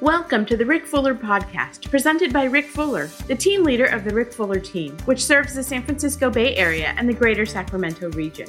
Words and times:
Welcome 0.00 0.46
to 0.46 0.56
the 0.56 0.64
Rick 0.64 0.86
Fuller 0.86 1.12
Podcast, 1.12 1.90
presented 1.90 2.32
by 2.32 2.44
Rick 2.44 2.66
Fuller, 2.66 3.08
the 3.26 3.34
team 3.34 3.64
leader 3.64 3.86
of 3.86 4.04
the 4.04 4.14
Rick 4.14 4.32
Fuller 4.32 4.60
team, 4.60 4.96
which 5.06 5.24
serves 5.24 5.54
the 5.54 5.62
San 5.64 5.82
Francisco 5.82 6.30
Bay 6.30 6.54
Area 6.54 6.94
and 6.96 7.08
the 7.08 7.12
greater 7.12 7.44
Sacramento 7.44 8.08
region. 8.10 8.48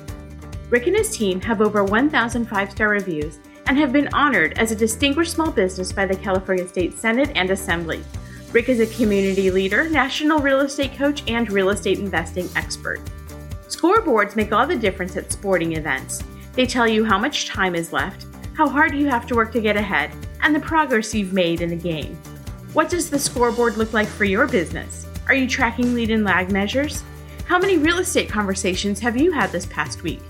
Rick 0.70 0.86
and 0.86 0.96
his 0.96 1.10
team 1.10 1.42
have 1.42 1.60
over 1.60 1.84
1,000 1.84 2.46
five 2.46 2.70
star 2.70 2.90
reviews 2.90 3.40
and 3.66 3.80
have 3.80 3.92
been 3.92 4.10
honored 4.14 4.60
as 4.60 4.72
a 4.72 4.76
distinguished 4.76 5.34
small 5.34 5.50
business 5.50 5.92
by 5.92 6.06
the 6.06 6.16
California 6.16 6.68
State 6.68 6.99
Senate 6.99 7.31
and 7.33 7.50
Assembly. 7.50 8.04
Rick 8.52 8.70
is 8.70 8.79
a 8.79 8.96
community 8.96 9.50
leader, 9.50 9.90
national 9.90 10.38
real 10.42 10.60
estate 10.60 10.96
coach, 11.00 11.24
and 11.28 11.52
real 11.52 11.72
estate 11.72 11.97
investing 11.97 12.47
expert. 12.56 13.02
Scoreboards 13.70 14.36
make 14.36 14.54
all 14.54 14.68
the 14.68 14.76
difference 14.76 15.18
at 15.18 15.31
sporting 15.31 15.78
events. 15.78 16.23
They 16.54 16.68
tell 16.68 16.88
you 16.88 17.05
how 17.05 17.18
much 17.18 17.48
time 17.48 17.73
is 17.73 17.91
left, 17.91 18.27
how 18.54 18.70
hard 18.70 18.94
you 18.94 19.08
have 19.08 19.26
to 19.26 19.36
work 19.36 19.52
to 19.54 19.62
get 19.62 19.77
ahead, 19.77 20.12
and 20.41 20.55
the 20.55 20.59
progress 20.59 21.13
you've 21.13 21.34
made 21.34 21.62
in 21.62 21.70
the 21.70 21.76
game. 21.76 22.16
What 22.73 22.90
does 22.90 23.09
the 23.09 23.20
scoreboard 23.20 23.77
look 23.77 23.94
like 23.94 24.08
for 24.08 24.26
your 24.26 24.48
business? 24.48 25.08
Are 25.27 25.34
you 25.34 25.48
tracking 25.48 25.95
lead 25.95 26.12
and 26.12 26.23
lag 26.23 26.52
measures? 26.52 27.04
How 27.45 27.58
many 27.58 27.77
real 27.77 28.00
estate 28.00 28.30
conversations 28.30 29.00
have 29.00 29.17
you 29.17 29.31
had 29.31 29.52
this 29.52 29.66
past 29.66 30.04
week? 30.04 30.22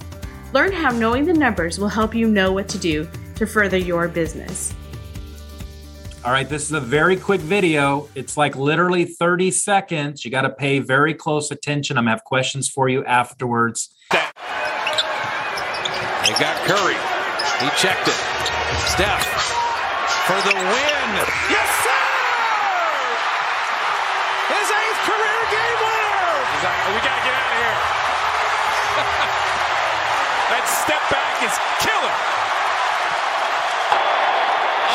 Learn 0.53 0.71
how 0.71 0.91
knowing 0.91 1.25
the 1.25 1.33
numbers 1.33 1.77
will 1.77 1.89
help 1.89 2.15
you 2.15 2.27
know 2.27 2.51
what 2.51 2.67
to 2.69 2.77
do 2.77 3.09
to 3.35 3.45
further 3.45 3.77
your 3.77 4.07
business. 4.07 4.73
All 6.25 6.31
right, 6.31 6.47
this 6.47 6.63
is 6.63 6.71
a 6.71 6.81
very 6.81 7.15
quick 7.15 7.41
video. 7.41 8.09
It's 8.15 8.35
like 8.35 8.55
literally 8.55 9.05
30 9.05 9.51
seconds. 9.51 10.25
You 10.25 10.31
got 10.31 10.41
to 10.41 10.49
pay 10.49 10.79
very 10.79 11.13
close 11.13 11.51
attention. 11.51 11.97
I'm 11.97 12.05
going 12.05 12.11
to 12.11 12.17
have 12.17 12.23
questions 12.25 12.69
for 12.69 12.89
you 12.89 13.05
afterwards. 13.05 13.95
They 14.11 14.17
got 16.39 16.55
Curry. 16.67 16.95
He 17.63 17.69
checked 17.77 18.07
it. 18.07 18.15
Steph 18.87 19.58
for 20.29 20.37
the 20.45 20.53
win. 20.53 21.09
Yes, 21.49 21.69
sir! 21.81 22.05
His 24.53 24.67
eighth 24.69 25.01
career 25.09 25.41
game 25.49 25.79
winner. 25.81 26.29
we 26.93 27.01
got 27.01 27.17
to 27.17 27.23
get 27.25 27.33
out 27.33 27.49
of 27.49 27.57
here. 27.57 27.77
that 30.53 30.65
step 30.69 31.01
back 31.09 31.33
is 31.41 31.55
killer. 31.81 32.13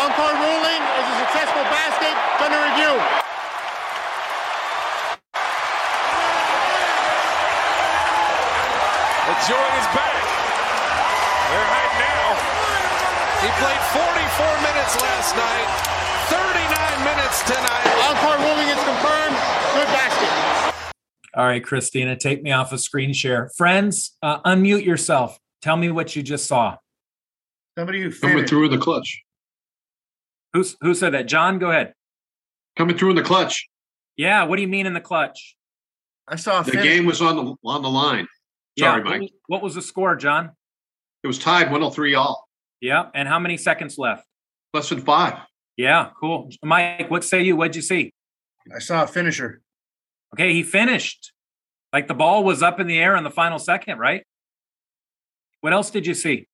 On-court 0.06 0.38
ruling 0.38 0.82
is 1.02 1.06
a 1.10 1.16
successful 1.26 1.66
basket. 1.66 2.14
Under 2.38 2.60
review. 2.70 2.94
The 9.26 9.34
joy 9.50 9.68
is 9.82 9.88
back. 9.98 10.22
They're 11.50 11.68
hiding 11.74 11.98
now. 12.06 12.38
He 13.42 13.50
played 13.58 13.82
44 13.98 14.62
minutes 14.62 14.73
last 15.00 15.32
night, 15.36 15.68
39 16.28 17.04
minutes 17.04 17.42
tonight. 17.42 17.88
On-court 18.08 18.38
ruling 18.40 18.68
is 18.68 18.80
confirmed. 18.84 19.36
Good 19.74 19.88
basket. 19.96 20.84
All 21.34 21.44
right, 21.46 21.64
Christina, 21.64 22.16
take 22.16 22.42
me 22.42 22.52
off 22.52 22.72
of 22.72 22.80
screen 22.80 23.12
share. 23.12 23.50
Friends, 23.56 24.16
uh, 24.22 24.40
unmute 24.42 24.84
yourself. 24.84 25.38
Tell 25.62 25.76
me 25.76 25.90
what 25.90 26.14
you 26.14 26.22
just 26.22 26.46
saw. 26.46 26.76
Somebody 27.76 28.02
who 28.02 28.12
Coming 28.12 28.46
through 28.46 28.66
in 28.66 28.70
the 28.70 28.78
clutch. 28.78 29.22
Who's, 30.52 30.76
who 30.80 30.94
said 30.94 31.14
that? 31.14 31.26
John, 31.26 31.58
go 31.58 31.70
ahead. 31.70 31.94
Coming 32.76 32.96
through 32.96 33.10
in 33.10 33.16
the 33.16 33.22
clutch. 33.22 33.68
Yeah, 34.16 34.44
what 34.44 34.56
do 34.56 34.62
you 34.62 34.68
mean 34.68 34.86
in 34.86 34.92
the 34.94 35.00
clutch? 35.00 35.56
I 36.28 36.36
saw 36.36 36.60
a 36.60 36.64
The 36.64 36.70
finish. 36.72 36.84
game 36.86 37.06
was 37.06 37.20
on 37.20 37.36
the 37.36 37.56
on 37.64 37.82
the 37.82 37.90
line. 37.90 38.28
Sorry, 38.78 38.98
yeah, 39.00 39.04
what 39.04 39.04
Mike. 39.04 39.20
was- 39.22 39.30
What 39.48 39.62
was 39.62 39.74
the 39.74 39.82
score, 39.82 40.14
John? 40.16 40.50
It 41.22 41.26
was 41.26 41.38
tied 41.38 41.64
103 41.70 42.14
all. 42.14 42.48
Yeah, 42.80 43.06
and 43.14 43.26
how 43.26 43.38
many 43.38 43.56
seconds 43.56 43.96
left? 43.98 44.24
Less 44.74 44.88
than 44.88 45.00
five. 45.00 45.38
Yeah, 45.76 46.10
cool. 46.20 46.50
Mike, 46.62 47.08
what 47.08 47.22
say 47.22 47.42
you? 47.42 47.54
What'd 47.54 47.76
you 47.76 47.82
see? 47.82 48.12
I 48.74 48.80
saw 48.80 49.04
a 49.04 49.06
finisher. 49.06 49.62
Okay, 50.34 50.52
he 50.52 50.64
finished. 50.64 51.32
Like 51.92 52.08
the 52.08 52.14
ball 52.14 52.42
was 52.42 52.60
up 52.60 52.80
in 52.80 52.88
the 52.88 52.98
air 52.98 53.16
in 53.16 53.22
the 53.22 53.30
final 53.30 53.60
second, 53.60 53.98
right? 53.98 54.24
What 55.60 55.72
else 55.72 55.90
did 55.90 56.06
you 56.06 56.14
see? 56.14 56.48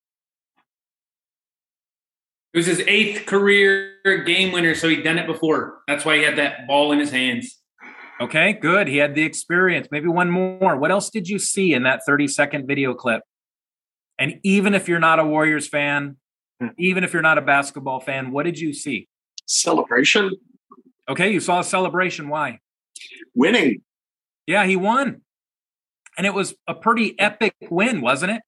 It 2.52 2.58
was 2.58 2.66
his 2.66 2.80
eighth 2.80 3.24
career 3.24 3.94
game 4.26 4.52
winner, 4.52 4.74
so 4.74 4.88
he'd 4.88 5.02
done 5.02 5.18
it 5.18 5.26
before. 5.26 5.78
That's 5.88 6.04
why 6.04 6.18
he 6.18 6.22
had 6.22 6.36
that 6.36 6.66
ball 6.66 6.92
in 6.92 6.98
his 6.98 7.10
hands. 7.10 7.58
Okay, 8.20 8.52
good. 8.52 8.86
He 8.86 8.98
had 8.98 9.14
the 9.14 9.22
experience. 9.22 9.88
Maybe 9.90 10.08
one 10.08 10.30
more. 10.30 10.76
What 10.76 10.90
else 10.90 11.08
did 11.08 11.26
you 11.28 11.38
see 11.38 11.72
in 11.72 11.84
that 11.84 12.00
30 12.06 12.28
second 12.28 12.66
video 12.66 12.92
clip? 12.92 13.22
And 14.18 14.40
even 14.42 14.74
if 14.74 14.88
you're 14.88 14.98
not 14.98 15.20
a 15.20 15.24
Warriors 15.24 15.66
fan, 15.66 16.16
Hmm. 16.60 16.68
even 16.78 17.04
if 17.04 17.12
you're 17.12 17.22
not 17.22 17.38
a 17.38 17.42
basketball 17.42 18.00
fan, 18.00 18.30
what 18.32 18.44
did 18.44 18.58
you 18.58 18.72
see? 18.72 19.08
celebration, 19.46 20.30
Okay, 21.08 21.32
you 21.32 21.40
saw 21.40 21.58
a 21.60 21.64
celebration. 21.64 22.28
Why? 22.28 22.60
winning. 23.34 23.82
Yeah, 24.46 24.64
he 24.66 24.76
won. 24.76 25.22
And 26.16 26.26
it 26.26 26.34
was 26.34 26.54
a 26.68 26.74
pretty 26.74 27.18
epic 27.18 27.54
win, 27.68 28.00
wasn't 28.00 28.32
it? 28.32 28.42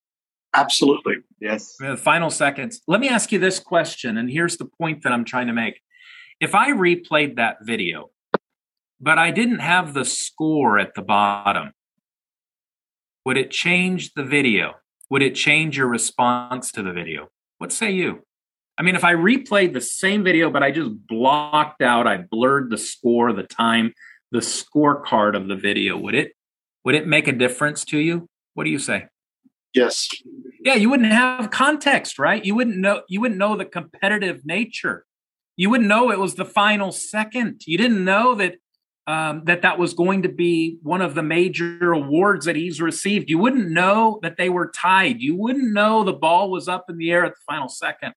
Absolutely. 0.55 1.17
Yes. 1.41 1.75
the 1.81 1.97
final 1.97 2.31
seconds. 2.31 2.83
Let 2.87 3.01
me 3.01 3.09
ask 3.09 3.33
you 3.33 3.39
this 3.39 3.59
question, 3.59 4.17
and 4.19 4.31
here's 4.31 4.59
the 4.59 4.67
point 4.67 5.03
that 5.03 5.13
I'm 5.13 5.25
trying 5.25 5.47
to 5.49 5.53
make. 5.53 5.81
If 6.41 6.55
I 6.55 6.71
replayed 6.71 7.37
that 7.37 7.59
video, 7.63 8.11
but 9.01 9.19
I 9.19 9.31
didn't 9.31 9.61
have 9.61 9.95
the 9.95 10.05
score 10.05 10.79
at 10.79 10.95
the 10.95 11.03
bottom, 11.03 11.73
would 13.25 13.39
it 13.39 13.51
change 13.51 14.13
the 14.15 14.25
video? 14.25 14.75
Would 15.11 15.23
it 15.23 15.35
change 15.35 15.77
your 15.79 15.89
response 15.89 16.71
to 16.73 16.83
the 16.83 16.93
video? 16.93 17.29
What 17.63 17.71
say 17.71 17.93
you? 17.93 18.25
I 18.77 18.83
mean, 18.83 18.97
if 18.97 19.05
I 19.05 19.15
replayed 19.15 19.73
the 19.73 19.81
same 19.81 20.25
video, 20.25 20.51
but 20.51 20.65
I 20.65 20.73
just 20.73 20.91
blocked 21.07 21.81
out, 21.81 22.09
I 22.09 22.17
blurred 22.17 22.71
the 22.71 22.77
score, 22.77 23.33
the 23.33 23.45
time, 23.45 23.95
the 24.33 24.41
scorecard 24.41 25.37
of 25.37 25.47
the 25.47 25.55
video, 25.55 25.97
would 25.97 26.17
it 26.17 26.33
would 26.85 26.97
it 26.97 27.07
make 27.07 27.29
a 27.29 27.33
difference 27.33 27.85
to 27.85 27.99
you? 27.99 28.29
What 28.55 28.65
do 28.65 28.71
you 28.71 28.81
say? 28.81 29.07
Yes. 29.75 30.09
yeah 30.65 30.75
you 30.75 30.91
wouldn't 30.91 31.13
have 31.13 31.51
context 31.51 32.19
right 32.19 32.45
you 32.45 32.55
wouldn't 32.55 32.77
know 32.77 33.03
you 33.09 33.21
wouldn't 33.23 33.39
know 33.39 33.57
the 33.57 33.65
competitive 33.65 34.45
nature 34.45 35.07
you 35.57 35.71
wouldn't 35.71 35.89
know 35.89 36.11
it 36.11 36.19
was 36.19 36.35
the 36.35 36.45
final 36.45 36.93
second 36.93 37.63
you 37.67 37.79
didn't 37.79 38.05
know 38.05 38.35
that 38.35 38.57
um, 39.07 39.43
that 39.45 39.63
that 39.63 39.79
was 39.79 39.95
going 39.95 40.23
to 40.23 40.29
be 40.29 40.79
one 40.83 41.03
of 41.03 41.15
the 41.15 41.23
major 41.23 41.93
awards 41.93 42.47
that 42.47 42.57
he's 42.57 42.81
received. 42.81 43.29
You 43.29 43.39
wouldn't 43.39 43.71
know 43.71 44.21
that 44.23 44.37
they 44.37 44.49
were 44.49 44.71
tied. 44.71 45.21
You 45.21 45.35
wouldn't 45.35 45.73
know 45.73 46.05
the 46.05 46.13
ball 46.13 46.51
was 46.51 46.69
up 46.69 46.89
in 46.89 46.99
the 46.99 47.11
air 47.11 47.25
at 47.25 47.33
the 47.33 47.41
final 47.47 47.69
second. 47.69 48.15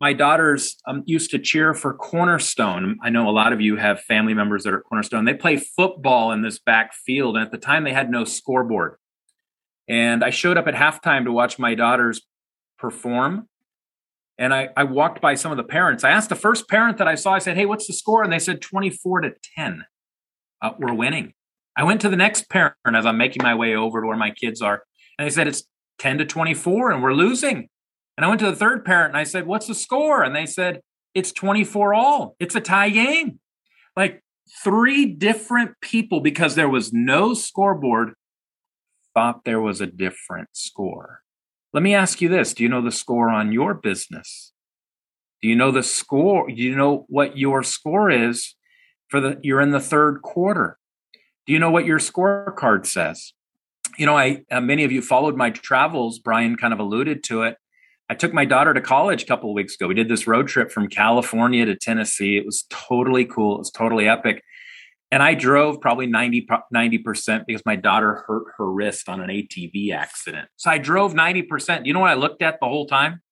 My 0.00 0.12
daughters 0.12 0.76
um, 0.86 1.02
used 1.06 1.30
to 1.30 1.38
cheer 1.38 1.72
for 1.72 1.94
cornerstone. 1.94 2.98
I 3.02 3.08
know 3.10 3.28
a 3.28 3.32
lot 3.32 3.52
of 3.52 3.62
you 3.62 3.76
have 3.76 4.02
family 4.02 4.34
members 4.34 4.64
that 4.64 4.74
are 4.74 4.82
cornerstone. 4.82 5.24
They 5.24 5.34
play 5.34 5.56
football 5.56 6.32
in 6.32 6.42
this 6.42 6.58
back 6.58 6.92
field 6.92 7.36
and 7.36 7.44
at 7.44 7.50
the 7.50 7.58
time 7.58 7.84
they 7.84 7.94
had 7.94 8.10
no 8.10 8.24
scoreboard. 8.24 8.96
And 9.88 10.22
I 10.22 10.30
showed 10.30 10.58
up 10.58 10.66
at 10.66 10.74
halftime 10.74 11.24
to 11.24 11.32
watch 11.32 11.58
my 11.58 11.74
daughters 11.74 12.20
perform. 12.78 13.48
And 14.38 14.52
I, 14.52 14.68
I 14.76 14.84
walked 14.84 15.20
by 15.20 15.34
some 15.34 15.50
of 15.50 15.56
the 15.56 15.64
parents. 15.64 16.04
I 16.04 16.10
asked 16.10 16.28
the 16.28 16.36
first 16.36 16.68
parent 16.68 16.98
that 16.98 17.08
I 17.08 17.14
saw, 17.14 17.32
I 17.32 17.38
said, 17.38 17.56
Hey, 17.56 17.66
what's 17.66 17.86
the 17.86 17.92
score? 17.92 18.22
And 18.22 18.32
they 18.32 18.38
said 18.38 18.60
24 18.60 19.22
to 19.22 19.32
10. 19.56 19.84
Uh, 20.62 20.72
we're 20.78 20.94
winning. 20.94 21.32
I 21.76 21.84
went 21.84 22.00
to 22.02 22.08
the 22.08 22.16
next 22.16 22.48
parent 22.48 22.74
as 22.86 23.06
I'm 23.06 23.18
making 23.18 23.42
my 23.42 23.54
way 23.54 23.74
over 23.74 24.00
to 24.00 24.06
where 24.06 24.16
my 24.16 24.30
kids 24.30 24.62
are. 24.62 24.82
And 25.18 25.26
they 25.26 25.30
said, 25.30 25.48
It's 25.48 25.64
10 25.98 26.18
to 26.18 26.24
24 26.24 26.90
and 26.90 27.02
we're 27.02 27.14
losing. 27.14 27.68
And 28.16 28.24
I 28.24 28.28
went 28.28 28.40
to 28.40 28.46
the 28.46 28.56
third 28.56 28.84
parent 28.84 29.10
and 29.10 29.18
I 29.18 29.24
said, 29.24 29.46
What's 29.46 29.66
the 29.66 29.74
score? 29.74 30.22
And 30.22 30.34
they 30.34 30.46
said, 30.46 30.80
It's 31.14 31.32
24 31.32 31.94
all. 31.94 32.36
It's 32.38 32.54
a 32.54 32.60
tie 32.60 32.90
game. 32.90 33.40
Like 33.96 34.22
three 34.62 35.06
different 35.06 35.72
people, 35.80 36.20
because 36.20 36.54
there 36.54 36.68
was 36.68 36.92
no 36.92 37.34
scoreboard, 37.34 38.12
thought 39.14 39.44
there 39.44 39.60
was 39.60 39.80
a 39.80 39.86
different 39.86 40.50
score. 40.52 41.22
Let 41.76 41.82
me 41.82 41.94
ask 41.94 42.22
you 42.22 42.30
this 42.30 42.54
Do 42.54 42.62
you 42.62 42.70
know 42.70 42.80
the 42.80 42.90
score 42.90 43.28
on 43.28 43.52
your 43.52 43.74
business? 43.74 44.52
Do 45.42 45.48
you 45.48 45.54
know 45.54 45.70
the 45.70 45.82
score? 45.82 46.48
Do 46.48 46.54
you 46.54 46.74
know 46.74 47.04
what 47.10 47.36
your 47.36 47.62
score 47.62 48.10
is 48.10 48.54
for 49.08 49.20
the 49.20 49.38
you're 49.42 49.60
in 49.60 49.72
the 49.72 49.80
third 49.80 50.22
quarter? 50.22 50.78
Do 51.46 51.52
you 51.52 51.58
know 51.58 51.70
what 51.70 51.84
your 51.84 51.98
scorecard 51.98 52.86
says? 52.86 53.34
You 53.98 54.06
know, 54.06 54.16
I 54.16 54.44
uh, 54.50 54.62
many 54.62 54.84
of 54.84 54.90
you 54.90 55.02
followed 55.02 55.36
my 55.36 55.50
travels. 55.50 56.18
Brian 56.18 56.56
kind 56.56 56.72
of 56.72 56.80
alluded 56.80 57.22
to 57.24 57.42
it. 57.42 57.58
I 58.08 58.14
took 58.14 58.32
my 58.32 58.46
daughter 58.46 58.72
to 58.72 58.80
college 58.80 59.24
a 59.24 59.26
couple 59.26 59.52
weeks 59.52 59.74
ago. 59.74 59.86
We 59.86 59.94
did 59.94 60.08
this 60.08 60.26
road 60.26 60.48
trip 60.48 60.70
from 60.70 60.88
California 60.88 61.66
to 61.66 61.76
Tennessee. 61.76 62.38
It 62.38 62.46
was 62.46 62.64
totally 62.70 63.26
cool. 63.26 63.56
It 63.56 63.58
was 63.58 63.70
totally 63.70 64.08
epic. 64.08 64.42
And 65.16 65.22
I 65.22 65.32
drove 65.32 65.80
probably 65.80 66.06
90, 66.06 66.46
90% 66.74 67.46
because 67.46 67.62
my 67.64 67.74
daughter 67.74 68.22
hurt 68.26 68.48
her 68.58 68.70
wrist 68.70 69.08
on 69.08 69.22
an 69.22 69.30
ATV 69.30 69.90
accident. 69.90 70.46
So 70.56 70.70
I 70.70 70.76
drove 70.76 71.14
90%. 71.14 71.86
You 71.86 71.94
know 71.94 72.00
what 72.00 72.10
I 72.10 72.14
looked 72.16 72.42
at 72.42 72.60
the 72.60 72.66
whole 72.66 72.84
time? 72.84 73.22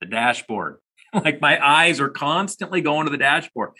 The 0.00 0.06
dashboard. 0.06 0.78
like 1.14 1.40
my 1.40 1.64
eyes 1.64 2.00
are 2.00 2.08
constantly 2.08 2.80
going 2.80 3.06
to 3.06 3.12
the 3.12 3.18
dashboard. 3.18 3.70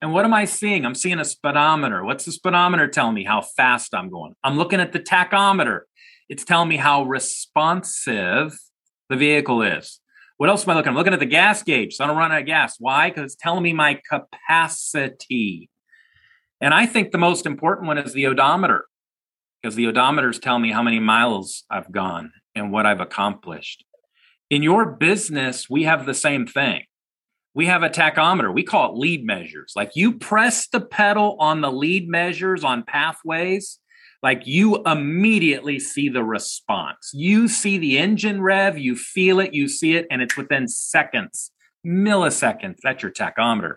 And 0.00 0.12
what 0.12 0.26
am 0.26 0.32
I 0.32 0.44
seeing? 0.44 0.86
I'm 0.86 0.94
seeing 0.94 1.18
a 1.18 1.24
speedometer. 1.24 2.04
What's 2.04 2.24
the 2.24 2.30
speedometer 2.30 2.86
telling 2.86 3.14
me? 3.14 3.24
How 3.24 3.40
fast 3.40 3.96
I'm 3.96 4.10
going. 4.10 4.36
I'm 4.44 4.56
looking 4.56 4.78
at 4.78 4.92
the 4.92 5.00
tachometer. 5.00 5.80
It's 6.28 6.44
telling 6.44 6.68
me 6.68 6.76
how 6.76 7.02
responsive 7.02 8.56
the 9.08 9.16
vehicle 9.16 9.62
is. 9.62 9.98
What 10.36 10.50
else 10.50 10.62
am 10.62 10.70
I 10.70 10.74
looking? 10.76 10.90
At? 10.90 10.92
I'm 10.92 10.96
looking 10.98 11.14
at 11.14 11.18
the 11.18 11.26
gas 11.26 11.64
gauge. 11.64 11.96
So 11.96 12.04
I 12.04 12.06
don't 12.06 12.16
run 12.16 12.30
out 12.30 12.42
of 12.42 12.46
gas. 12.46 12.76
Why? 12.78 13.10
Because 13.10 13.24
it's 13.24 13.42
telling 13.42 13.64
me 13.64 13.72
my 13.72 14.00
capacity. 14.08 15.68
And 16.60 16.74
I 16.74 16.86
think 16.86 17.12
the 17.12 17.18
most 17.18 17.46
important 17.46 17.86
one 17.86 17.98
is 17.98 18.12
the 18.12 18.26
odometer, 18.26 18.86
because 19.62 19.76
the 19.76 19.86
odometers 19.86 20.40
tell 20.40 20.58
me 20.58 20.72
how 20.72 20.82
many 20.82 20.98
miles 20.98 21.64
I've 21.70 21.92
gone 21.92 22.32
and 22.54 22.72
what 22.72 22.86
I've 22.86 23.00
accomplished. 23.00 23.84
In 24.50 24.62
your 24.62 24.86
business, 24.86 25.68
we 25.70 25.84
have 25.84 26.06
the 26.06 26.14
same 26.14 26.46
thing. 26.46 26.82
We 27.54 27.66
have 27.66 27.82
a 27.82 27.90
tachometer. 27.90 28.52
We 28.52 28.62
call 28.62 28.92
it 28.92 28.98
lead 28.98 29.24
measures. 29.24 29.72
Like 29.76 29.92
you 29.94 30.18
press 30.18 30.68
the 30.68 30.80
pedal 30.80 31.36
on 31.38 31.60
the 31.60 31.72
lead 31.72 32.08
measures 32.08 32.64
on 32.64 32.82
pathways, 32.84 33.78
like 34.22 34.46
you 34.46 34.82
immediately 34.84 35.78
see 35.78 36.08
the 36.08 36.24
response. 36.24 37.10
You 37.12 37.46
see 37.48 37.78
the 37.78 37.98
engine 37.98 38.40
rev, 38.40 38.78
you 38.78 38.96
feel 38.96 39.38
it, 39.40 39.54
you 39.54 39.68
see 39.68 39.96
it, 39.96 40.06
and 40.10 40.22
it's 40.22 40.36
within 40.36 40.66
seconds, 40.66 41.52
milliseconds. 41.86 42.78
That's 42.82 43.02
your 43.02 43.12
tachometer. 43.12 43.76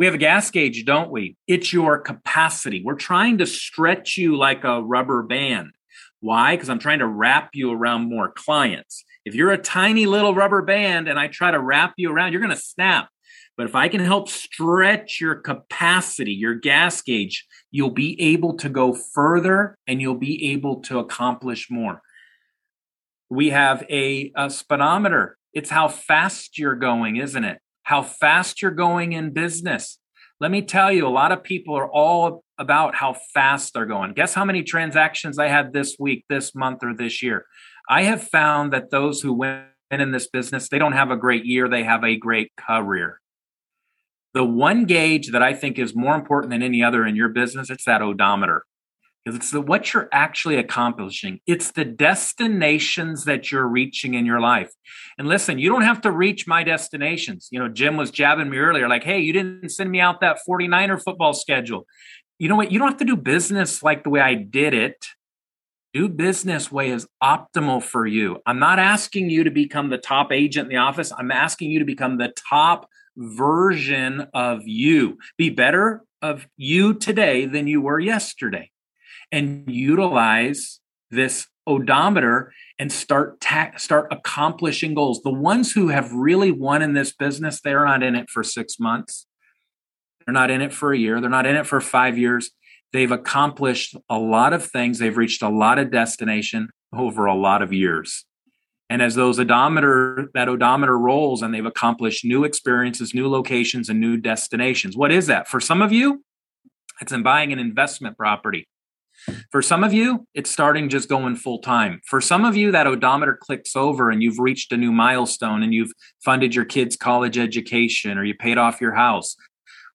We 0.00 0.06
have 0.06 0.14
a 0.14 0.18
gas 0.18 0.50
gauge, 0.50 0.86
don't 0.86 1.10
we? 1.10 1.36
It's 1.46 1.74
your 1.74 1.98
capacity. 1.98 2.80
We're 2.82 2.94
trying 2.94 3.36
to 3.36 3.46
stretch 3.46 4.16
you 4.16 4.34
like 4.34 4.64
a 4.64 4.80
rubber 4.80 5.22
band. 5.22 5.72
Why? 6.20 6.56
Because 6.56 6.70
I'm 6.70 6.78
trying 6.78 7.00
to 7.00 7.06
wrap 7.06 7.50
you 7.52 7.70
around 7.70 8.08
more 8.08 8.32
clients. 8.32 9.04
If 9.26 9.34
you're 9.34 9.52
a 9.52 9.58
tiny 9.58 10.06
little 10.06 10.34
rubber 10.34 10.62
band 10.62 11.06
and 11.06 11.18
I 11.18 11.28
try 11.28 11.50
to 11.50 11.60
wrap 11.60 11.92
you 11.98 12.10
around, 12.10 12.32
you're 12.32 12.40
going 12.40 12.48
to 12.48 12.56
snap. 12.56 13.10
But 13.58 13.66
if 13.66 13.74
I 13.74 13.88
can 13.88 14.00
help 14.00 14.30
stretch 14.30 15.20
your 15.20 15.34
capacity, 15.34 16.32
your 16.32 16.54
gas 16.54 17.02
gauge, 17.02 17.46
you'll 17.70 17.90
be 17.90 18.18
able 18.22 18.54
to 18.54 18.70
go 18.70 18.94
further 18.94 19.76
and 19.86 20.00
you'll 20.00 20.14
be 20.14 20.52
able 20.52 20.80
to 20.84 20.98
accomplish 20.98 21.70
more. 21.70 22.00
We 23.28 23.50
have 23.50 23.84
a, 23.90 24.32
a 24.34 24.48
speedometer. 24.48 25.36
It's 25.52 25.68
how 25.68 25.88
fast 25.88 26.56
you're 26.56 26.74
going, 26.74 27.16
isn't 27.16 27.44
it? 27.44 27.58
How 27.90 28.02
fast 28.02 28.62
you're 28.62 28.70
going 28.70 29.14
in 29.14 29.32
business. 29.32 29.98
Let 30.38 30.52
me 30.52 30.62
tell 30.62 30.92
you, 30.92 31.08
a 31.08 31.10
lot 31.10 31.32
of 31.32 31.42
people 31.42 31.76
are 31.76 31.90
all 31.90 32.44
about 32.56 32.94
how 32.94 33.16
fast 33.34 33.74
they're 33.74 33.84
going. 33.84 34.12
Guess 34.12 34.32
how 34.32 34.44
many 34.44 34.62
transactions 34.62 35.40
I 35.40 35.48
had 35.48 35.72
this 35.72 35.96
week, 35.98 36.24
this 36.28 36.54
month, 36.54 36.84
or 36.84 36.94
this 36.94 37.20
year? 37.20 37.46
I 37.88 38.04
have 38.04 38.22
found 38.22 38.72
that 38.72 38.92
those 38.92 39.22
who 39.22 39.32
win 39.32 39.64
in 39.90 40.12
this 40.12 40.28
business, 40.28 40.68
they 40.68 40.78
don't 40.78 40.92
have 40.92 41.10
a 41.10 41.16
great 41.16 41.44
year, 41.44 41.68
they 41.68 41.82
have 41.82 42.04
a 42.04 42.16
great 42.16 42.52
career. 42.56 43.20
The 44.34 44.44
one 44.44 44.84
gauge 44.84 45.32
that 45.32 45.42
I 45.42 45.52
think 45.52 45.76
is 45.76 45.92
more 45.92 46.14
important 46.14 46.52
than 46.52 46.62
any 46.62 46.84
other 46.84 47.04
in 47.04 47.16
your 47.16 47.30
business, 47.30 47.70
it's 47.70 47.86
that 47.86 48.02
odometer. 48.02 48.66
Because 49.24 49.36
it's 49.36 49.50
the, 49.50 49.60
what 49.60 49.92
you're 49.92 50.08
actually 50.12 50.56
accomplishing. 50.56 51.40
It's 51.46 51.72
the 51.72 51.84
destinations 51.84 53.24
that 53.26 53.52
you're 53.52 53.66
reaching 53.66 54.14
in 54.14 54.24
your 54.24 54.40
life. 54.40 54.70
And 55.18 55.28
listen, 55.28 55.58
you 55.58 55.68
don't 55.68 55.82
have 55.82 56.00
to 56.02 56.10
reach 56.10 56.46
my 56.46 56.64
destinations. 56.64 57.48
You 57.50 57.58
know, 57.58 57.68
Jim 57.68 57.96
was 57.96 58.10
jabbing 58.10 58.48
me 58.48 58.56
earlier, 58.56 58.88
like, 58.88 59.04
hey, 59.04 59.20
you 59.20 59.32
didn't 59.32 59.68
send 59.70 59.90
me 59.90 60.00
out 60.00 60.20
that 60.20 60.38
49er 60.48 61.02
football 61.02 61.34
schedule. 61.34 61.86
You 62.38 62.48
know 62.48 62.56
what? 62.56 62.72
You 62.72 62.78
don't 62.78 62.88
have 62.88 62.98
to 62.98 63.04
do 63.04 63.16
business 63.16 63.82
like 63.82 64.04
the 64.04 64.10
way 64.10 64.20
I 64.20 64.34
did 64.34 64.72
it 64.72 65.04
do 65.92 66.08
business 66.08 66.70
way 66.70 66.90
is 66.90 67.06
optimal 67.22 67.82
for 67.82 68.06
you. 68.06 68.38
I'm 68.46 68.58
not 68.58 68.78
asking 68.78 69.30
you 69.30 69.44
to 69.44 69.50
become 69.50 69.90
the 69.90 69.98
top 69.98 70.32
agent 70.32 70.66
in 70.66 70.70
the 70.70 70.76
office. 70.76 71.12
I'm 71.16 71.32
asking 71.32 71.70
you 71.70 71.80
to 71.80 71.84
become 71.84 72.18
the 72.18 72.32
top 72.48 72.88
version 73.16 74.28
of 74.32 74.66
you. 74.66 75.18
Be 75.36 75.50
better 75.50 76.04
of 76.22 76.46
you 76.56 76.94
today 76.94 77.46
than 77.46 77.66
you 77.66 77.80
were 77.80 77.98
yesterday. 77.98 78.70
And 79.32 79.64
utilize 79.70 80.80
this 81.10 81.46
odometer 81.66 82.52
and 82.78 82.90
start 82.90 83.40
ta- 83.40 83.72
start 83.76 84.08
accomplishing 84.10 84.94
goals. 84.94 85.20
The 85.22 85.32
ones 85.32 85.72
who 85.72 85.88
have 85.88 86.12
really 86.12 86.50
won 86.50 86.82
in 86.82 86.94
this 86.94 87.12
business, 87.12 87.60
they're 87.60 87.84
not 87.84 88.02
in 88.02 88.16
it 88.16 88.28
for 88.28 88.42
6 88.42 88.80
months. 88.80 89.26
They're 90.24 90.32
not 90.32 90.50
in 90.50 90.62
it 90.62 90.72
for 90.72 90.92
a 90.92 90.98
year. 90.98 91.20
They're 91.20 91.30
not 91.30 91.46
in 91.46 91.56
it 91.56 91.66
for 91.66 91.80
5 91.80 92.18
years. 92.18 92.50
They've 92.92 93.12
accomplished 93.12 93.96
a 94.08 94.18
lot 94.18 94.52
of 94.52 94.64
things. 94.64 94.98
They've 94.98 95.16
reached 95.16 95.42
a 95.42 95.48
lot 95.48 95.78
of 95.78 95.90
destination 95.90 96.70
over 96.92 97.26
a 97.26 97.34
lot 97.34 97.62
of 97.62 97.72
years. 97.72 98.24
And 98.88 99.00
as 99.00 99.14
those 99.14 99.38
odometer, 99.38 100.28
that 100.34 100.48
odometer 100.48 100.98
rolls 100.98 101.42
and 101.42 101.54
they've 101.54 101.64
accomplished 101.64 102.24
new 102.24 102.42
experiences, 102.42 103.14
new 103.14 103.28
locations, 103.28 103.88
and 103.88 104.00
new 104.00 104.16
destinations. 104.16 104.96
What 104.96 105.12
is 105.12 105.28
that? 105.28 105.46
For 105.46 105.60
some 105.60 105.80
of 105.80 105.92
you, 105.92 106.24
it's 107.00 107.12
in 107.12 107.22
buying 107.22 107.52
an 107.52 107.60
investment 107.60 108.18
property. 108.18 108.66
For 109.50 109.62
some 109.62 109.84
of 109.84 109.92
you, 109.92 110.26
it's 110.34 110.50
starting 110.50 110.88
just 110.88 111.08
going 111.08 111.36
full 111.36 111.58
time. 111.58 112.00
For 112.06 112.20
some 112.20 112.44
of 112.44 112.56
you, 112.56 112.72
that 112.72 112.86
odometer 112.86 113.38
clicks 113.40 113.76
over 113.76 114.10
and 114.10 114.22
you've 114.22 114.38
reached 114.38 114.72
a 114.72 114.76
new 114.76 114.92
milestone 114.92 115.62
and 115.62 115.74
you've 115.74 115.92
funded 116.24 116.54
your 116.54 116.64
kids' 116.64 116.96
college 116.96 117.38
education 117.38 118.18
or 118.18 118.24
you 118.24 118.34
paid 118.34 118.58
off 118.58 118.80
your 118.80 118.94
house 118.94 119.36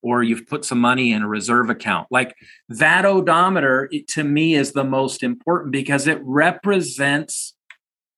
or 0.01 0.21
you've 0.21 0.45
put 0.45 0.63
some 0.63 0.79
money 0.79 1.11
in 1.11 1.23
a 1.23 1.27
reserve 1.27 1.69
account. 1.69 2.07
Like 2.11 2.35
that 2.69 3.05
odometer 3.05 3.89
it, 3.91 4.07
to 4.09 4.23
me 4.23 4.53
is 4.53 4.73
the 4.73 4.83
most 4.83 5.23
important 5.23 5.71
because 5.71 6.05
it 6.05 6.19
represents 6.23 7.55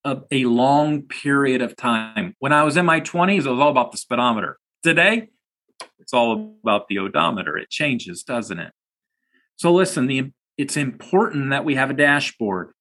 a, 0.04 0.18
a 0.32 0.46
long 0.46 1.04
period 1.04 1.62
of 1.62 1.76
time. 1.76 2.36
When 2.40 2.52
I 2.52 2.64
was 2.64 2.76
in 2.76 2.86
my 2.86 3.00
20s, 3.00 3.46
it 3.46 3.50
was 3.50 3.60
all 3.60 3.70
about 3.70 3.92
the 3.92 3.98
speedometer. 3.98 4.58
Today, 4.84 5.30
it's 6.00 6.14
all 6.14 6.56
about 6.62 6.88
the 6.88 7.00
odometer. 7.00 7.58
It 7.58 7.70
changes, 7.70 8.24
doesn't 8.24 8.60
it? 8.60 8.74
So 9.56 9.74
listen, 9.74 10.08
the, 10.08 10.32
it's 10.58 10.78
important 10.78 11.52
that 11.52 11.66
we 11.66 11.76
have 11.76 11.90
a 11.90 11.94
dashboard. 11.94 12.72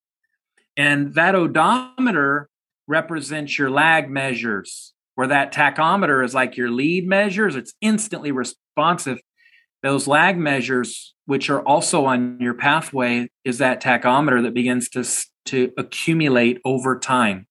And 0.75 1.13
that 1.15 1.35
odometer 1.35 2.49
represents 2.87 3.57
your 3.57 3.69
lag 3.69 4.09
measures, 4.09 4.93
where 5.15 5.27
that 5.27 5.53
tachometer 5.53 6.23
is 6.23 6.33
like 6.33 6.57
your 6.57 6.69
lead 6.69 7.07
measures. 7.07 7.55
It's 7.55 7.73
instantly 7.81 8.31
responsive. 8.31 9.19
Those 9.83 10.07
lag 10.07 10.37
measures, 10.37 11.13
which 11.25 11.49
are 11.49 11.61
also 11.61 12.05
on 12.05 12.39
your 12.39 12.53
pathway, 12.53 13.29
is 13.43 13.57
that 13.59 13.81
tachometer 13.81 14.41
that 14.43 14.53
begins 14.53 14.89
to, 14.89 15.03
to 15.45 15.71
accumulate 15.77 16.59
over 16.65 16.97
time. 16.97 17.47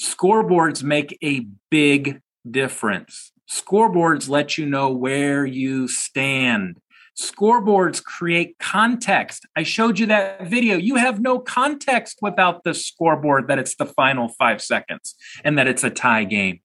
Scoreboards 0.00 0.82
make 0.82 1.18
a 1.22 1.46
big 1.70 2.20
difference. 2.50 3.32
Scoreboards 3.50 4.28
let 4.28 4.56
you 4.56 4.64
know 4.64 4.90
where 4.90 5.44
you 5.44 5.88
stand. 5.88 6.78
Scoreboards 7.18 8.02
create 8.02 8.58
context. 8.58 9.46
I 9.56 9.62
showed 9.62 9.98
you 9.98 10.06
that 10.06 10.46
video. 10.46 10.76
You 10.76 10.96
have 10.96 11.20
no 11.20 11.38
context 11.38 12.18
without 12.22 12.64
the 12.64 12.74
scoreboard 12.74 13.48
that 13.48 13.58
it's 13.58 13.76
the 13.76 13.86
final 13.86 14.28
five 14.28 14.62
seconds 14.62 15.14
and 15.44 15.58
that 15.58 15.66
it's 15.66 15.84
a 15.84 15.90
tie 15.90 16.24
game. 16.24 16.60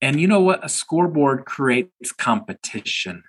And 0.00 0.20
you 0.20 0.28
know 0.28 0.40
what? 0.40 0.64
A 0.64 0.68
scoreboard 0.68 1.44
creates 1.44 2.12
competition. 2.12 3.24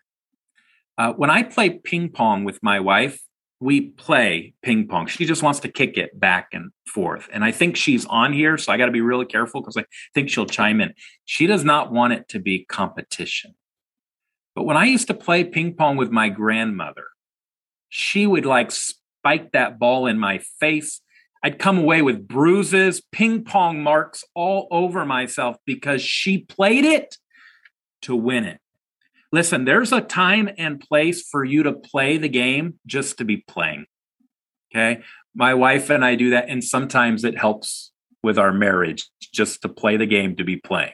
Uh, 0.98 1.14
when 1.14 1.30
I 1.30 1.44
play 1.44 1.70
ping 1.70 2.10
pong 2.10 2.44
with 2.44 2.62
my 2.62 2.80
wife, 2.80 3.22
we 3.60 3.82
play 3.82 4.54
ping 4.62 4.88
pong. 4.88 5.08
She 5.08 5.26
just 5.26 5.44
wants 5.44 5.60
to 5.62 5.70
kick 5.70 5.98
it 5.98 6.18
back 6.18 6.50
and 6.54 6.72
forth. 6.86 7.28
And 7.32 7.44
I 7.44 7.52
think 7.52 7.76
she's 7.76 8.06
on 8.06 8.32
here, 8.32 8.58
so 8.58 8.72
I 8.72 8.78
got 8.78 8.86
to 8.86 8.92
be 8.92 9.02
really 9.02 9.26
careful 9.26 9.62
because 9.62 9.78
I 9.78 9.84
think 10.14 10.30
she'll 10.30 10.46
chime 10.46 10.80
in. 10.80 10.94
She 11.26 11.46
does 11.46 11.64
not 11.64 11.92
want 11.92 12.14
it 12.14 12.30
to 12.30 12.40
be 12.40 12.66
competition. 12.66 13.56
But 14.60 14.66
when 14.66 14.76
I 14.76 14.88
used 14.88 15.08
to 15.08 15.14
play 15.14 15.46
ping 15.46 15.74
pong 15.74 15.96
with 15.96 16.12
my 16.12 16.28
grandmother, 16.28 17.06
she 17.88 18.28
would 18.28 18.46
like 18.46 18.72
spike 18.72 19.54
that 19.54 19.80
ball 19.80 20.06
in 20.06 20.20
my 20.20 20.40
face 20.60 21.00
I'd 21.44 21.60
come 21.60 21.78
away 21.78 22.02
with 22.02 22.28
bruises, 22.28 23.02
ping 23.12 23.44
pong 23.44 23.82
marks 23.82 24.26
all 24.36 24.68
over 24.72 25.06
myself 25.06 25.56
because 25.66 26.02
she 26.02 26.40
played 26.40 26.84
it 26.84 27.18
to 28.02 28.16
win 28.16 28.44
it. 28.44 28.60
Listen, 29.32 29.64
there's 29.64 29.94
a 29.94 30.02
time 30.02 30.50
and 30.58 30.82
place 30.82 31.26
for 31.26 31.46
you 31.46 31.64
to 31.64 31.72
play 31.74 32.18
the 32.18 32.28
game 32.28 32.80
just 32.86 33.20
to 33.20 33.24
be 33.24 33.38
playing. 33.38 33.86
Okay. 34.72 35.02
My 35.36 35.54
wife 35.54 35.90
and 35.90 36.04
I 36.04 36.16
do 36.16 36.32
that, 36.32 36.50
and 36.50 36.64
sometimes 36.64 37.24
it 37.24 37.38
helps 37.38 37.92
with 38.22 38.38
our 38.38 38.52
marriage 38.52 39.08
just 39.34 39.62
to 39.62 39.70
play 39.70 39.96
the 39.96 40.06
game 40.06 40.36
to 40.36 40.44
be 40.44 40.58
playing. 40.58 40.92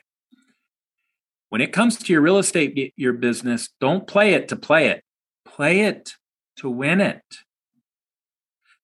When 1.56 1.62
it 1.62 1.72
comes 1.72 1.96
to 1.96 2.12
your 2.12 2.22
real 2.22 2.38
estate, 2.38 2.94
your 2.98 3.14
business, 3.14 3.70
don't 3.80 4.06
play 4.06 4.34
it 4.34 4.50
to 4.50 4.58
play 4.58 4.90
it, 4.90 5.06
play 5.46 5.84
it 5.84 6.16
to 6.58 6.70
win 6.70 7.00
it 7.00 7.24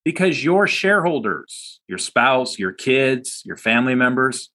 because 0.06 0.42
your 0.42 0.68
shareholders, 0.68 1.82
your 1.90 1.98
spouse, 1.98 2.58
your 2.58 2.72
kids, 2.72 3.42
your 3.44 3.58
family 3.58 3.94
members, 3.94 4.52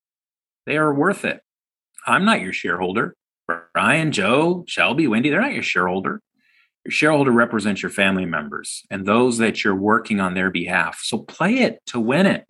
they 0.64 0.78
are 0.78 0.94
worth 0.94 1.26
it. 1.26 1.42
I'm 2.06 2.24
not 2.24 2.40
your 2.40 2.54
shareholder. 2.54 3.14
Brian, 3.74 4.12
Joe, 4.12 4.64
Shelby, 4.66 5.06
Wendy, 5.06 5.28
they're 5.28 5.42
not 5.42 5.52
your 5.52 5.62
shareholder. 5.62 6.22
Your 6.86 6.92
shareholder 6.92 7.32
represents 7.32 7.82
your 7.82 7.90
family 7.90 8.24
members 8.24 8.82
and 8.90 9.04
those 9.04 9.36
that 9.36 9.62
you're 9.62 9.74
working 9.74 10.20
on 10.20 10.32
their 10.32 10.50
behalf. 10.50 11.00
So 11.02 11.18
play 11.18 11.56
it 11.56 11.80
to 11.88 12.00
win 12.00 12.24
it. 12.24 12.46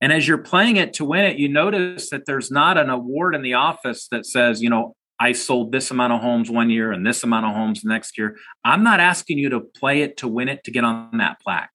And 0.00 0.12
as 0.12 0.26
you're 0.26 0.38
playing 0.38 0.76
it 0.76 0.94
to 0.94 1.04
win 1.04 1.24
it, 1.24 1.38
you 1.38 1.48
notice 1.48 2.10
that 2.10 2.24
there's 2.26 2.50
not 2.50 2.78
an 2.78 2.88
award 2.88 3.34
in 3.34 3.42
the 3.42 3.54
office 3.54 4.08
that 4.10 4.24
says, 4.24 4.62
you 4.62 4.70
know, 4.70 4.94
I 5.18 5.32
sold 5.32 5.70
this 5.70 5.90
amount 5.90 6.14
of 6.14 6.22
homes 6.22 6.50
one 6.50 6.70
year 6.70 6.92
and 6.92 7.06
this 7.06 7.22
amount 7.22 7.44
of 7.44 7.54
homes 7.54 7.84
next 7.84 8.16
year. 8.16 8.36
I'm 8.64 8.82
not 8.82 9.00
asking 9.00 9.36
you 9.36 9.50
to 9.50 9.60
play 9.60 10.00
it 10.00 10.16
to 10.18 10.28
win 10.28 10.48
it 10.48 10.64
to 10.64 10.70
get 10.70 10.84
on 10.84 11.18
that 11.18 11.40
plaque. 11.40 11.72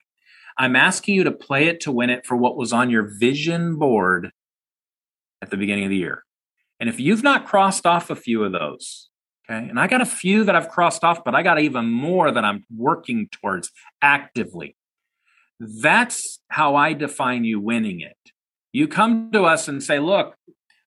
I'm 0.57 0.75
asking 0.75 1.15
you 1.15 1.23
to 1.25 1.31
play 1.31 1.67
it 1.67 1.79
to 1.81 1.91
win 1.91 2.09
it 2.09 2.25
for 2.25 2.35
what 2.35 2.57
was 2.57 2.73
on 2.73 2.89
your 2.89 3.03
vision 3.19 3.77
board 3.77 4.31
at 5.41 5.51
the 5.51 5.57
beginning 5.57 5.83
of 5.83 5.91
the 5.91 5.97
year. 5.97 6.23
And 6.79 6.89
if 6.89 6.99
you've 6.99 7.23
not 7.23 7.45
crossed 7.45 7.85
off 7.85 8.09
a 8.09 8.15
few 8.15 8.43
of 8.43 8.51
those, 8.51 9.09
okay, 9.47 9.69
and 9.69 9.79
I 9.79 9.87
got 9.87 10.01
a 10.01 10.05
few 10.05 10.43
that 10.45 10.55
I've 10.55 10.69
crossed 10.69 11.03
off, 11.03 11.23
but 11.23 11.35
I 11.35 11.43
got 11.43 11.59
even 11.59 11.89
more 11.91 12.31
that 12.31 12.43
I'm 12.43 12.65
working 12.75 13.29
towards 13.31 13.71
actively. 14.01 14.75
That's 15.59 16.39
how 16.49 16.75
I 16.75 16.93
define 16.93 17.43
you 17.43 17.59
winning 17.59 18.01
it. 18.01 18.17
You 18.71 18.87
come 18.87 19.31
to 19.31 19.43
us 19.43 19.67
and 19.67 19.81
say, 19.81 19.99
Look, 19.99 20.35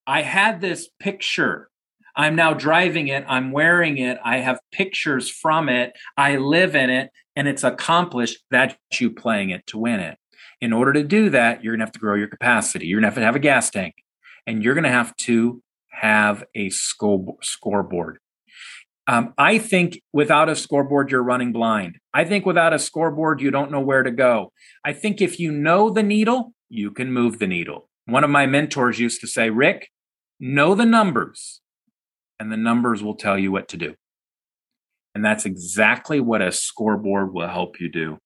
I 0.07 0.23
had 0.23 0.61
this 0.61 0.89
picture. 1.01 1.69
I'm 2.17 2.35
now 2.35 2.53
driving 2.53 3.09
it. 3.09 3.25
I'm 3.29 3.53
wearing 3.53 3.99
it. 3.99 4.19
I 4.25 4.39
have 4.39 4.59
pictures 4.73 5.31
from 5.31 5.69
it. 5.69 5.93
I 6.17 6.37
live 6.37 6.75
in 6.75 6.91
it 6.91 7.11
and 7.37 7.47
it's 7.47 7.63
accomplished. 7.63 8.39
That's 8.51 8.75
you 8.99 9.11
playing 9.11 9.51
it 9.51 9.67
to 9.69 9.79
win 9.79 10.01
it. 10.01 10.19
In 10.61 10.73
order 10.73 10.93
to 10.95 11.05
do 11.05 11.31
that, 11.31 11.63
you're 11.63 11.75
going 11.75 11.79
to 11.79 11.85
have 11.85 11.93
to 11.93 12.01
grow 12.01 12.17
your 12.17 12.27
capacity. 12.27 12.87
You're 12.87 13.01
going 13.01 13.11
to 13.11 13.15
have 13.15 13.23
to 13.23 13.25
have 13.25 13.37
a 13.37 13.41
gas 13.41 13.71
tank 13.71 13.95
and 14.47 14.65
you're 14.65 14.75
going 14.75 14.85
to 14.85 14.91
have 14.91 15.15
to 15.17 15.63
have 15.91 16.45
a 16.55 16.71
score, 16.71 17.37
scoreboard. 17.43 18.19
Um, 19.09 19.33
I 19.38 19.57
think 19.57 20.03
without 20.12 20.50
a 20.50 20.55
scoreboard, 20.55 21.11
you're 21.11 21.23
running 21.23 21.50
blind. 21.50 21.99
I 22.12 22.25
think 22.25 22.45
without 22.45 22.75
a 22.75 22.79
scoreboard, 22.79 23.41
you 23.41 23.50
don't 23.50 23.71
know 23.73 23.81
where 23.81 24.03
to 24.03 24.11
go. 24.11 24.53
I 24.85 24.93
think 24.93 25.23
if 25.23 25.41
you 25.41 25.50
know 25.50 25.88
the 25.88 26.03
needle, 26.03 26.53
you 26.69 26.91
can 26.91 27.11
move 27.11 27.38
the 27.38 27.47
needle. 27.47 27.88
One 28.05 28.23
of 28.23 28.29
my 28.29 28.45
mentors 28.45 28.99
used 28.99 29.23
to 29.23 29.27
say, 29.27 29.49
Rick, 29.49 29.88
know 30.38 30.75
the 30.75 30.85
numbers, 30.85 31.62
and 32.38 32.53
the 32.53 32.59
numbers 32.59 33.03
will 33.03 33.17
tell 33.17 33.38
you 33.38 33.50
what 33.50 33.67
to 33.69 33.79
do. 33.79 33.95
And 35.15 35.25
that's 35.25 35.47
exactly 35.47 36.21
what 36.21 36.43
a 36.43 36.53
scoreboard 36.53 37.33
will 37.33 37.49
help 37.49 37.81
you 37.81 37.91
do. 37.91 38.19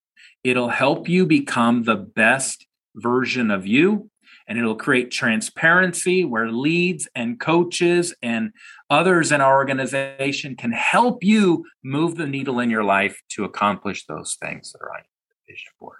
It'll 0.42 0.68
help 0.68 1.08
you 1.08 1.26
become 1.26 1.84
the 1.84 1.96
best 1.96 2.66
version 2.96 3.52
of 3.52 3.66
you 3.66 4.10
and 4.48 4.58
it'll 4.58 4.74
create 4.74 5.10
transparency 5.10 6.24
where 6.24 6.50
leads 6.50 7.08
and 7.14 7.40
coaches 7.40 8.14
and 8.22 8.52
others 8.90 9.32
in 9.32 9.40
our 9.40 9.56
organization 9.56 10.56
can 10.56 10.72
help 10.72 11.22
you 11.24 11.64
move 11.82 12.16
the 12.16 12.26
needle 12.26 12.60
in 12.60 12.70
your 12.70 12.84
life 12.84 13.20
to 13.30 13.44
accomplish 13.44 14.06
those 14.06 14.36
things 14.40 14.72
that 14.72 14.82
are 14.82 14.90
on 14.90 15.02
your 15.04 15.54
vision 15.54 15.72
board. 15.80 15.98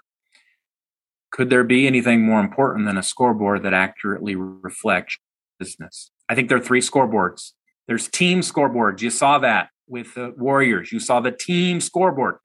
Could 1.31 1.49
there 1.49 1.63
be 1.63 1.87
anything 1.87 2.21
more 2.21 2.39
important 2.39 2.85
than 2.85 2.97
a 2.97 3.03
scoreboard 3.03 3.63
that 3.63 3.73
accurately 3.73 4.35
reflects 4.35 5.17
business? 5.57 6.11
I 6.29 6.35
think 6.35 6.49
there 6.49 6.57
are 6.57 6.61
three 6.61 6.81
scoreboards. 6.81 7.53
There's 7.87 8.07
team 8.07 8.41
scoreboards. 8.41 9.01
You 9.01 9.09
saw 9.09 9.39
that 9.39 9.69
with 9.87 10.13
the 10.13 10.33
Warriors. 10.37 10.91
You 10.91 10.99
saw 10.99 11.19
the 11.19 11.31
team 11.31 11.81
scoreboard. 11.81 12.35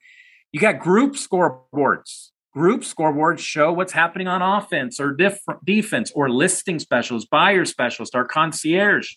You 0.52 0.60
got 0.60 0.78
group 0.78 1.14
scoreboards. 1.14 2.30
Group 2.58 2.80
scoreboards 2.80 3.38
show 3.38 3.72
what's 3.72 3.92
happening 3.92 4.26
on 4.26 4.42
offense 4.42 4.98
or 4.98 5.16
defense 5.64 6.10
or 6.12 6.28
listing 6.28 6.80
specialists, 6.80 7.28
buyer 7.30 7.64
specialists, 7.64 8.16
our 8.16 8.24
concierge, 8.24 9.12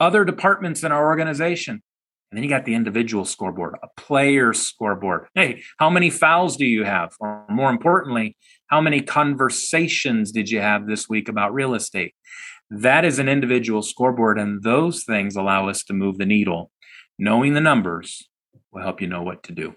other 0.00 0.24
departments 0.24 0.82
in 0.82 0.90
our 0.90 1.06
organization. 1.06 1.82
And 2.30 2.38
then 2.38 2.44
you 2.44 2.48
got 2.48 2.64
the 2.64 2.74
individual 2.74 3.26
scoreboard, 3.26 3.74
a 3.82 3.88
player 4.00 4.54
scoreboard. 4.54 5.26
Hey, 5.34 5.64
how 5.76 5.90
many 5.90 6.08
fouls 6.08 6.56
do 6.56 6.64
you 6.64 6.84
have? 6.84 7.12
Or 7.20 7.44
more 7.50 7.68
importantly, 7.68 8.38
how 8.68 8.80
many 8.80 9.02
conversations 9.02 10.32
did 10.32 10.50
you 10.50 10.62
have 10.62 10.86
this 10.86 11.10
week 11.10 11.28
about 11.28 11.52
real 11.52 11.74
estate? 11.74 12.14
That 12.70 13.04
is 13.04 13.18
an 13.18 13.28
individual 13.28 13.82
scoreboard, 13.82 14.38
and 14.38 14.62
those 14.62 15.04
things 15.04 15.36
allow 15.36 15.68
us 15.68 15.84
to 15.84 15.92
move 15.92 16.16
the 16.16 16.24
needle. 16.24 16.70
Knowing 17.18 17.52
the 17.52 17.60
numbers 17.60 18.30
will 18.72 18.80
help 18.80 19.02
you 19.02 19.08
know 19.08 19.22
what 19.22 19.42
to 19.42 19.52
do. 19.52 19.74